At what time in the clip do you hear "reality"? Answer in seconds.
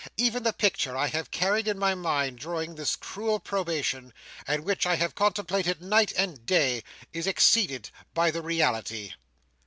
8.41-9.13